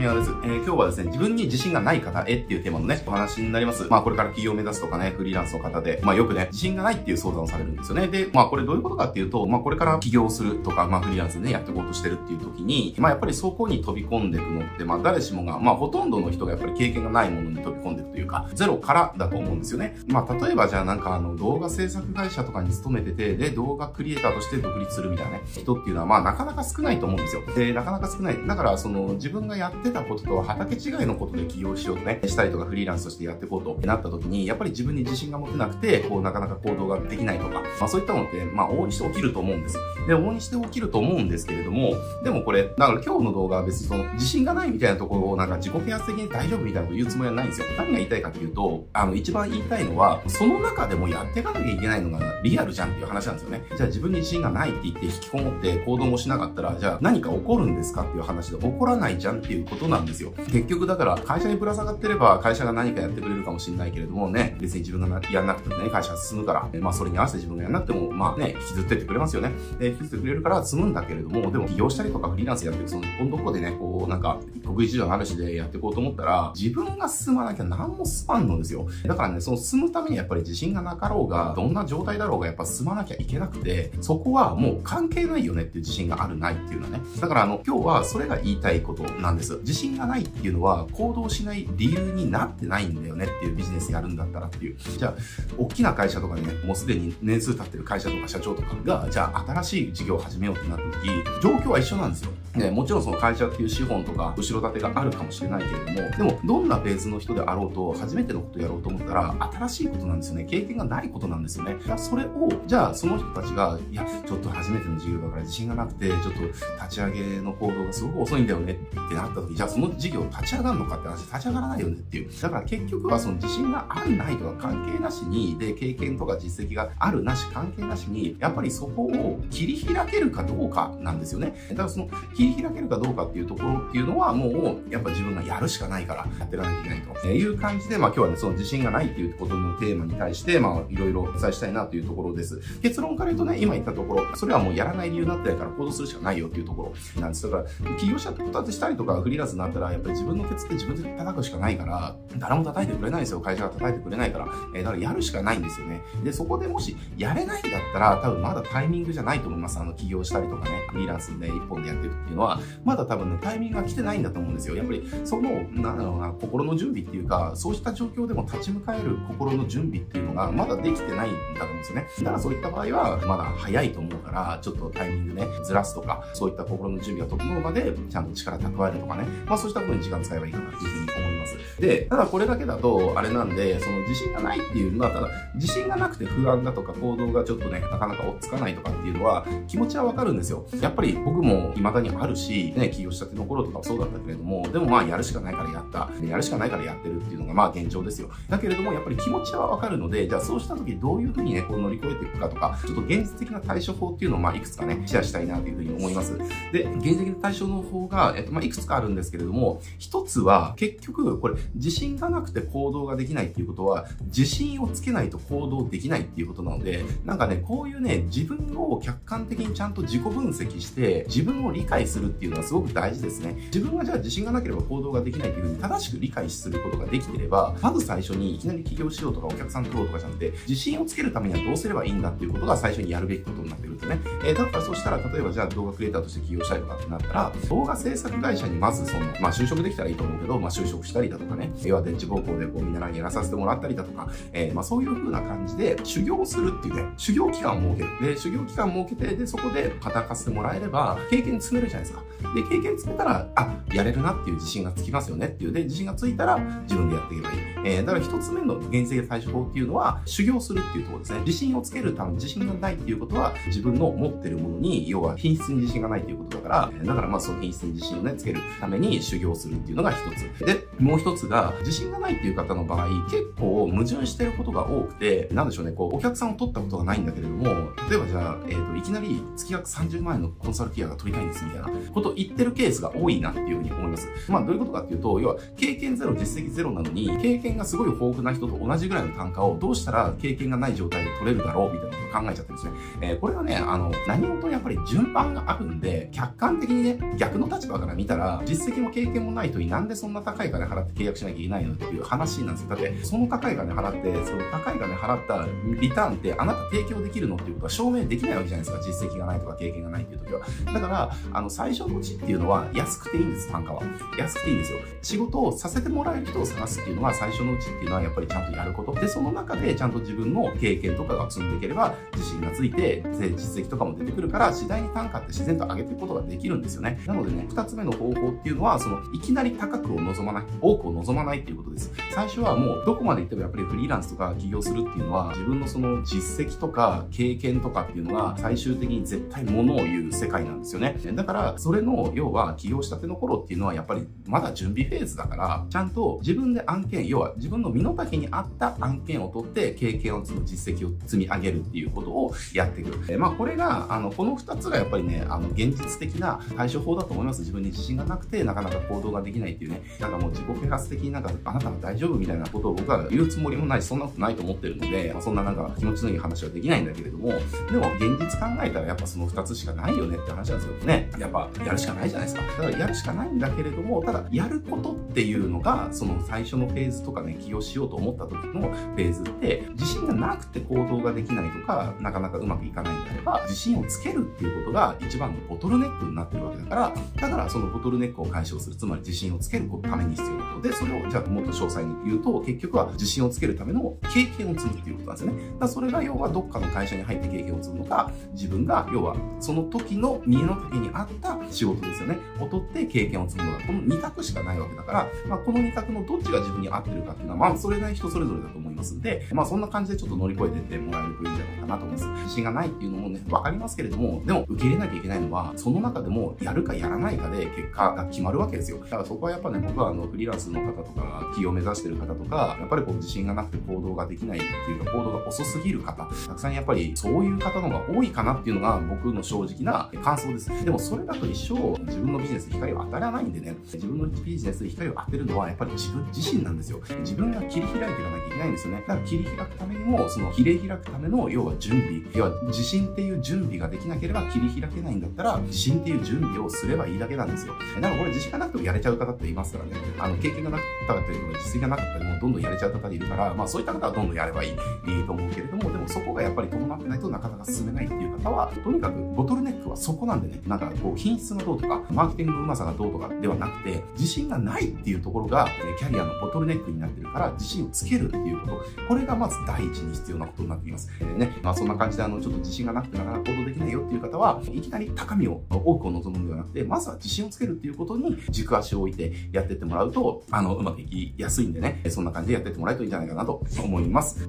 [0.00, 0.30] 宮です。
[0.30, 3.86] えー、今日はですね、自分に自信がない方へっていうテーマのね、お話になります。
[3.90, 8.08] まあ、これから企業を目指すとかね、フリーランスの方で、まあ、よくね、自信がないっていう相談をされるんですよね。
[8.08, 19.98] で、まあ、これどういうことかっていうと、まあ、これから起業するとか、まあ、フリーランスでね、やっていこうとしてるっていう時に、まあ、やっぱりそこに飛び込んでいくのって、まあ、誰しもが、まあ、ほとんどの人がやっぱり経験がないものに飛び込んでいくというか、ゼロからだと思うんですよね。
[20.08, 27.42] まあ、例えばじゃあなんかあの、動画制作会社とかに勤めてて、で、動画クリエイターとして独立するみたいなね、人っていうのは、まあ、なかなか少ないと思うんですよ。
[27.54, 28.46] で、なかなか少ない。
[28.46, 39.78] だから、その、自分がやってたこととは畑違いのことで起業しようとね、したりとかフリーランスとしてやっていこうとなった時に、やっぱり自分に自信が持てなくて、こう、なかなか行動ができないとか、まあそういったのって、まあ往々にして起きると思うんです。
[40.06, 47.66] で、往々にして起きると思うんですけれども、でもこれ、だから今日の動画は別にその、自信がないみたいなところをなんか自己啓発的に大丈夫みたいなこと言うつもりはないんですよ。
[47.76, 53.64] 何が言いたいかっていうと、あの、一番言いたいのは、その中でもやっていかなきゃいけないのがリアルじゃんっていう話なんですよね。
[53.76, 60.32] じゃあ自分に自信がないって言って引きこもって行動もしなかったら、じゃあ何か起こるんですかっていう話で起こらないじゃんっていうことなんですよ。
[60.50, 69.52] 結局だから会社にぶら下がってれば会社が何かやってくれるかもしれないけれどもね、別に自分がやんなくてもね、会社が進むから、まあそれに合わせて自分がやんなくても、まあね、引きずってってくれますよね。
[69.78, 78.86] で、引きずってくれるから済むんだけれども、でも起業したりとかフリーランスやってる、その、どこでね、こう、なんか、国一条の話でやっていこうと思ったら、自分が進まなきゃ何も進まんのですよ。
[79.04, 87.00] だからね、その進むためにやっぱり自信がなかろうが、どんな状態だろうがやっぱ進まなきゃいけなくて、そこはもう関係ないよねっていう自信があるないっていうのはね。
[87.20, 89.56] だからあの、今日はそれが言いたいことなんです。
[89.58, 94.76] 自信がないっていうのは行動しない理由になってないんだよねっていうビジネスやるんだったらっていう。
[94.78, 95.14] じゃあ、
[95.58, 101.08] 大きな会社とかね、もうすでに年数経ってる会社とか社長とかが、じゃあ新しい事業を始めようってなった時、
[101.42, 102.32] 状況は一緒なんですよ。
[102.54, 110.44] ね、もちろんその会社っていう資本とか後ろ盾があるかもしれないけれども、でもどんなベースの人であろうと、初めてのことをやろうと思ったら、新しいことなんですよね。
[110.44, 111.76] 経験がないことなんですよね。
[111.96, 116.56] それを、じゃあその人たちが、いや、ちょっと初めての事業だから自信がなくて、ちょっと立
[116.88, 118.76] ち上げの行動がすごく遅いんだよねっ
[119.08, 122.30] てなった時、じゃあその事業立ち上がるのかって話、立ち上がらないよねっていう。
[122.40, 131.54] だから結局はその自信があるないとか関係なしに、で、経験とか実績があるなし関係なしに、やっぱりそこを切り開けるかどうかなんですよね。
[131.70, 132.08] だからその
[132.48, 142.60] 切り開けるかどうかっていうところっていうのはもう、やっぱ自分がやるしかないからやっていかなきゃいけないという感じで、まあ今日はね、その自信がないっていうことのテーマに対して、まあいろいろお伝えしたいなというところです。
[142.82, 147.50] 結論から言うとね、今言ったところ、それはもうやらない理由になってないから行動するしかないよっていうところなんです。
[147.50, 153.40] だから、起業者立てしたりとかフリーランスになったら、やっぱり自分のケツって自分で叩くしかないから、誰も叩いてくれないんですよ。
[153.40, 154.46] 会社が叩いてくれないから。
[154.74, 156.02] えー、だからやるしかないんですよね。
[156.24, 159.78] で、そこでもしやれないんだったら、多分まだタイミングじゃないと思います。
[159.78, 164.76] あの、起業したりとかね、フリーランスで一本でやってるっていうのは、まだ多分ね、タイミングが来てないんだと思うんですよ。
[164.76, 172.06] やっぱり、その、なんだろうな、心の準備っていうか、そうした状況でも立ち向かえる心の準備っていうのが、まだできてないんだと思うんですよね。
[172.20, 181.80] だからそういった場合は、まだ早いと思うから、ちょっとタイミングね、ずらすとか、そういった心の準備が整うまで、ちゃんと力蓄えるとかね、まあそうしたことに時間使えばいいかなというふうに思います。
[181.80, 190.66] で、ただこれだけだと、あれなんで、その自信がないっていうのは、ただ、自信がなくて不安だとか行動がちょっとね、なかなか追っつかないとかっていうのは、気持ちはわかるんですよ。
[190.80, 196.10] やっぱり僕も未だにあるし、ね、起業したての頃とかもそうだったけれども、でもまあやるしかないからやった。
[196.24, 198.28] やるしかないからやってるっていうのがまあ現状ですよ。
[198.48, 206.36] だけれども、やっぱり気持ちはわかるので、じゃあそうした時どういうふうにね、こう乗り越えていくかとか、ちょっと現実的な対処法っていうのをまあいくつかね、シェアしたいなというふうに思います。
[206.72, 223.56] で、現実的な対処の方が、えっとまあいくつかあるんですけれども、一つは結局、これ自信がなくて行動ができないっていうことは、自信をつけないと行動できないっていうことなので、なんかね、こういうね、自分を客観的にちゃんと自己分析して、自分を理解するっていうのはすごく大事ですね。
[223.66, 234.18] 自分がじゃあ自信がなければ行動ができないっていうふうに正しく理解することができてれば、まず最初にいきなり起業しようとかお客さん取ろうとかじゃなくて、自信をつけるためにはどうすればいいんだっていうことが最初にやるべきことになってくるとね。
[234.44, 248.34] えー、だからそうしたら、例えばじゃあ動画クリエイターとして起業したいとかってなったら、動画制作会社にまずその、まあ就職できたらいいと思うけど、まあ就職したりだとかね、要は電池暴行でこうみんなにやらさせてもらったりだとか、えー、まあそういう風な感じで修行するっていうね、修行期間を設ける。
[248.34, 252.22] で、修行期間を設けて、で、そこで働かせてもらえれば、経験積めるじゃないですか。
[252.54, 255.72] で、経験積めたら、あ、やれるなっていう自信がつきますよねっていう。
[255.72, 257.58] で、自信がついたら自分でやっていけばいい。
[257.84, 261.40] えー、だから一つ目の現実的対処法っていうのは、修行するっていうところですね。
[261.40, 270.18] 自信をつけるために自信がないっていうことは、自分の持ってるものに、要は品質に自信がないっていうことだから、だからまあその品質に自信をね、つけるために修行するっていうのが一
[270.58, 270.66] つ。
[270.66, 277.64] で、もう一つが、自信がないっていう方の場合、結構矛盾してることが多くて、なんでしょうね、こう、お客さんを取ったことがないんだけれども、
[278.08, 284.28] 例えばじゃあ、えっ、ー、と、いきなり月額30万円のコンサルティアが取りたいんですみたいなことを言ってるケースが多いなっていうふうに思います。
[284.48, 292.92] まあ、どういうことかっていうと、要は、経験ゼロ、実績ゼロなのに、経験がすごい豊富な人と同じぐらいの単価をどうしたら経験がない状態で取れるだろうみたいな考えちゃってるんですね。
[293.20, 302.90] えー、これはね、あの、何事にやっぱり順番があるんで、客観的にね、逆の立場から見たら、実績も経験もない人になんでそんな高い金払って契約しなきゃいけないのっていう話なんですよ。
[302.90, 305.66] だって、その高い金払って、その高い金払った
[306.00, 309.02] リターンってあなた提供できるのっていうことは証明できないわけじゃないですか。
[309.04, 310.60] 実績がないとか経験がないっていう時は。
[310.92, 314.02] だから、あの、最初のうちっていうのは安くていいんです、単価は。
[314.38, 314.98] 安くていいんですよ。
[315.22, 319.14] 仕事をさせてもらえる人を探すっていうのは最初のうちっていうのはやっぱりちゃんとやること。
[319.14, 323.22] で、その中でちゃんと自分の経験とかが積んでいければ自信がついて、
[323.56, 327.20] 実績とかも出てくるから、次第に単価って自然と上げていくことができるんですよね。
[327.26, 332.12] なのでね、二つ目の方法っていうのは、その、いきなり高くを望まない、多くを望まないっていうことです。
[332.32, 341.16] 最初はもう、どこまで行ってもやっぱりフリーランスとか起業するっていうのは、自分のその実績とか経験とかっていうのが、最終的に絶対物を言う世界なんですよね。
[341.34, 353.32] だから、それの、要は、起業したての頃っていうのは、やっぱり、まだ準備フェーズだから、ちゃんと自分で案件、要は自分の身の丈に合った案件を取って、経験を積む実績を積み上げるっていうことをやっていく。
[353.32, 357.60] えまあ、これが、あの、この二つがやっぱりね、あの、現実的な対処法だと思います。
[357.60, 367.54] 自分に自信がなくて、なかなか行動ができないっていうね、なんかもう自己啓発的になんか、あなたは大丈夫みたいなことを僕は言うつもりもないし、そんなことないと思ってるので、まあ、そんななんか気持ちのいい話はできないんだけれども、で
[367.96, 371.30] も現実考えたらやっぱその二つしかないよねって話なんですよね。
[371.38, 372.66] やっぱやるしかないじゃないですか。
[372.66, 395.58] だからやるしかないんだけれども、ただやることっていうのが、その最初のフェーズとかね、起業しようと思った時のフェーズって、自信なくて行動ができないとか、なかなかうまくいかないんであれば、自信をつけるっていうことが一番のボトルネックになってるわけだから、だからそのボトルネックを解消する、つまり自信をつけるために必要なことで、それをじゃあもっと詳細に言うと、結局は自信をつけるための経験を積むっていうことなんですよね。
[395.58, 402.38] だからそれが要はどっかの会社に入って経験を積むのか、自分が要はその時の身の時に合った仕事ですよね。
[402.60, 412.26] を取って経験を積むのが、この2択しかないわけだから、まあ、この2択のどっちが自分に合ってるかっていうのは、まあ、それなり人それぞれだと思いますんで、まあ、そんな感じでちょっと乗り越えてってもらえるといいんじゃないかなと思います。
[412.44, 418.98] 自信がないっていうのもね、わかりますけれども、でも受け入れなきゃいけないのは、その中でもやるかやらないかで結果が決まるわけですよ。
[418.98, 430.84] だからそこはやっぱね、僕はあの、フリーランスの方とか、企業を目指してる方とか、やっぱりこう自信がなくて行動ができないっていうか、行動が遅すぎる方、たくさんやっぱりそういう方の方が多いかなっていうのが僕の正直な感想です。
[430.84, 437.00] でもそれだと一生自分のビジネスに光を当たらないんでね、自分のビジネスに光を当てるのはやっぱり自分自身なんですよ。
[437.20, 439.04] 自分が切り開いていかなきゃいけないんですよね。
[439.06, 447.74] だから切り開くためにも、その切り開くための要は準備、要は自信っていう準備ができなければ切り開けないんだったら、地震っていう準備をすればいいだけなんですよ。
[447.96, 449.92] だからこれ自信がなくてもやれちゃう方っていますからね。
[450.18, 454.74] あの、経験がなかったりというか、実績がなかったりもどんどんやれちゃう方いるから、まあそういった方はどんどんやればいい、い
[455.20, 458.08] いと思うけれども、でもそこがやっぱり伴ってないとなかなか進めない
[458.42, 471.10] 方は、とにかくボトルネックはそこなんでね、なんかこう品質がどうとか、マーケティングのうまさがどうとかではなくて、自信がないっていうところが、えキャリアのボトルネックになってるから、自信をつけるっていうこと、これがまず第一に必要なことになってきます。
[471.20, 484.48] えー、ね、まあそんな感じであの、ちょっと自信がなくてなかなか行動できないよっていう方は、いきなり高みを多くを望むのではなくて、まずは自信をつけるっていうことに軸足を置いてやってってもらうと、あの、うまくいきやすいんでね、そんな感じでやってってもらえるといいんじゃないかなと思います。